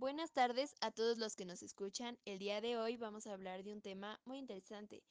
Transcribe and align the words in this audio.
Buenas 0.00 0.32
tardes 0.32 0.74
a 0.80 0.90
todos 0.92 1.18
los 1.18 1.36
que 1.36 1.44
nos 1.44 1.62
escuchan. 1.62 2.18
El 2.24 2.38
día 2.38 2.62
de 2.62 2.78
hoy 2.78 2.96
vamos 2.96 3.26
a 3.26 3.34
hablar 3.34 3.64
de 3.64 3.74
un 3.74 3.82
tema 3.82 4.18
muy 4.24 4.38
interesante, 4.38 5.02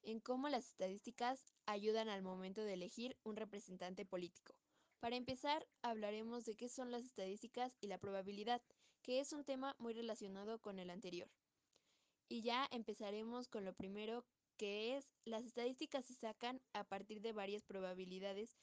en 0.00 0.18
cómo 0.18 0.48
las 0.48 0.66
estadísticas 0.66 1.52
ayudan 1.66 2.08
al 2.08 2.22
momento 2.22 2.62
de 2.62 2.72
elegir 2.72 3.18
un 3.22 3.36
representante 3.36 4.06
político. 4.06 4.54
Para 4.98 5.16
empezar, 5.16 5.68
hablaremos 5.82 6.46
de 6.46 6.56
qué 6.56 6.70
son 6.70 6.90
las 6.90 7.04
estadísticas 7.04 7.76
y 7.82 7.88
la 7.88 7.98
probabilidad, 7.98 8.62
que 9.02 9.20
es 9.20 9.34
un 9.34 9.44
tema 9.44 9.76
muy 9.78 9.92
relacionado 9.92 10.58
con 10.58 10.78
el 10.78 10.88
anterior. 10.88 11.28
Y 12.26 12.40
ya 12.40 12.66
empezaremos 12.70 13.46
con 13.46 13.66
lo 13.66 13.74
primero, 13.74 14.24
que 14.56 14.96
es 14.96 15.06
las 15.26 15.44
estadísticas 15.44 16.06
se 16.06 16.14
sacan 16.14 16.62
a 16.72 16.84
partir 16.84 17.20
de 17.20 17.34
varias 17.34 17.66
probabilidades 17.66 18.56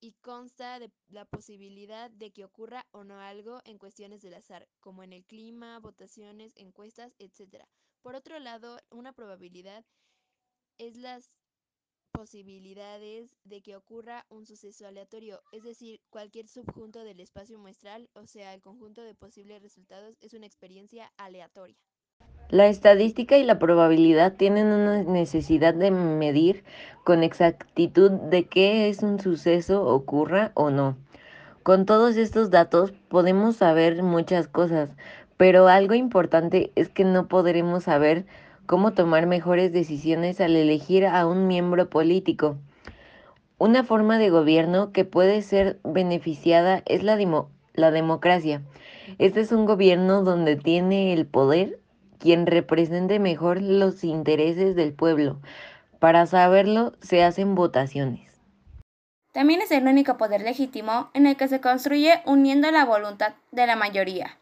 y 0.00 0.12
consta 0.20 0.78
de 0.78 0.90
la 1.08 1.24
posibilidad 1.24 2.10
de 2.10 2.30
que 2.30 2.44
ocurra 2.44 2.86
o 2.92 3.04
no 3.04 3.20
algo 3.20 3.60
en 3.64 3.78
cuestiones 3.78 4.22
del 4.22 4.34
azar, 4.34 4.68
como 4.80 5.02
en 5.02 5.12
el 5.12 5.24
clima, 5.24 5.78
votaciones, 5.78 6.52
encuestas, 6.56 7.14
etc. 7.18 7.64
Por 8.02 8.14
otro 8.14 8.38
lado, 8.38 8.78
una 8.90 9.12
probabilidad 9.12 9.84
es 10.78 10.96
las 10.96 11.30
posibilidades 12.12 13.36
de 13.44 13.60
que 13.60 13.76
ocurra 13.76 14.24
un 14.30 14.46
suceso 14.46 14.86
aleatorio, 14.86 15.42
es 15.52 15.64
decir, 15.64 16.00
cualquier 16.08 16.48
subjunto 16.48 17.04
del 17.04 17.20
espacio 17.20 17.58
muestral, 17.58 18.08
o 18.14 18.26
sea, 18.26 18.54
el 18.54 18.62
conjunto 18.62 19.02
de 19.02 19.14
posibles 19.14 19.62
resultados 19.62 20.16
es 20.20 20.32
una 20.32 20.46
experiencia 20.46 21.12
aleatoria. 21.18 21.76
La 22.48 22.68
estadística 22.68 23.36
y 23.38 23.42
la 23.42 23.58
probabilidad 23.58 24.34
tienen 24.34 24.66
una 24.66 25.02
necesidad 25.02 25.74
de 25.74 25.90
medir 25.90 26.62
con 27.02 27.24
exactitud 27.24 28.12
de 28.12 28.46
que 28.46 28.88
es 28.88 29.02
un 29.02 29.18
suceso 29.18 29.84
ocurra 29.84 30.52
o 30.54 30.70
no. 30.70 30.96
Con 31.64 31.86
todos 31.86 32.16
estos 32.16 32.50
datos 32.50 32.92
podemos 33.08 33.56
saber 33.56 34.00
muchas 34.04 34.46
cosas, 34.46 34.90
pero 35.36 35.66
algo 35.66 35.94
importante 35.94 36.70
es 36.76 36.88
que 36.88 37.02
no 37.02 37.26
podremos 37.26 37.82
saber 37.82 38.26
cómo 38.66 38.92
tomar 38.92 39.26
mejores 39.26 39.72
decisiones 39.72 40.40
al 40.40 40.54
elegir 40.54 41.04
a 41.04 41.26
un 41.26 41.48
miembro 41.48 41.90
político. 41.90 42.58
Una 43.58 43.82
forma 43.82 44.18
de 44.18 44.30
gobierno 44.30 44.92
que 44.92 45.04
puede 45.04 45.42
ser 45.42 45.80
beneficiada 45.82 46.84
es 46.86 47.02
la, 47.02 47.18
la 47.74 47.90
democracia. 47.90 48.62
Este 49.18 49.40
es 49.40 49.50
un 49.50 49.64
gobierno 49.64 50.22
donde 50.22 50.54
tiene 50.54 51.12
el 51.12 51.26
poder 51.26 51.80
quien 52.18 52.46
represente 52.46 53.18
mejor 53.18 53.60
los 53.62 54.04
intereses 54.04 54.76
del 54.76 54.92
pueblo. 54.92 55.40
Para 55.98 56.26
saberlo 56.26 56.92
se 57.00 57.22
hacen 57.22 57.54
votaciones. 57.54 58.30
También 59.32 59.60
es 59.60 59.70
el 59.70 59.86
único 59.86 60.16
poder 60.16 60.40
legítimo 60.40 61.10
en 61.12 61.26
el 61.26 61.36
que 61.36 61.48
se 61.48 61.60
construye 61.60 62.22
uniendo 62.24 62.70
la 62.70 62.84
voluntad 62.84 63.34
de 63.52 63.66
la 63.66 63.76
mayoría. 63.76 64.38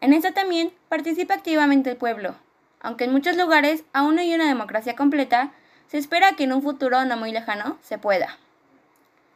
En 0.00 0.12
esto 0.12 0.32
también 0.32 0.72
participa 0.88 1.34
activamente 1.34 1.90
el 1.90 1.96
pueblo. 1.96 2.34
Aunque 2.80 3.04
en 3.04 3.12
muchos 3.12 3.36
lugares 3.36 3.84
aún 3.92 4.16
no 4.16 4.20
hay 4.20 4.34
una 4.34 4.48
democracia 4.48 4.96
completa, 4.96 5.52
se 5.86 5.98
espera 5.98 6.32
que 6.32 6.44
en 6.44 6.52
un 6.52 6.62
futuro 6.62 7.04
no 7.04 7.16
muy 7.16 7.30
lejano 7.30 7.78
se 7.82 7.98
pueda. 7.98 8.38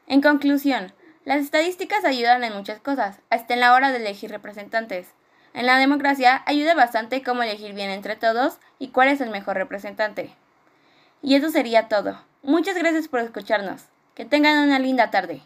En 0.07 0.23
conclusión, 0.23 0.93
las 1.27 1.41
estadísticas 1.41 2.05
ayudan 2.05 2.45
en 2.45 2.55
muchas 2.55 2.81
cosas, 2.81 3.19
hasta 3.31 3.55
en 3.55 3.61
la 3.61 3.75
hora 3.75 3.91
de 3.91 3.99
elegir 3.99 4.31
representantes. 4.31 5.09
En 5.57 5.65
la 5.65 5.79
democracia 5.79 6.43
ayuda 6.45 6.75
bastante 6.75 7.23
cómo 7.23 7.43
elegir 7.43 7.73
bien 7.73 7.89
entre 7.89 8.15
todos 8.15 8.59
y 8.79 8.89
cuál 8.89 9.09
es 9.09 9.23
el 9.23 9.31
mejor 9.31 9.57
representante. 9.57 10.31
Y 11.23 11.35
eso 11.35 11.49
sería 11.49 11.89
todo. 11.89 12.21
Muchas 12.43 12.77
gracias 12.77 13.09
por 13.09 13.21
escucharnos. 13.21 13.87
Que 14.15 14.27
tengan 14.27 14.63
una 14.63 14.79
linda 14.79 15.11
tarde. 15.11 15.41